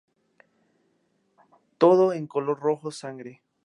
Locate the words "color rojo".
2.25-2.89